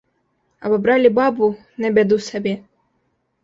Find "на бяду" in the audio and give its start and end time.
1.87-2.21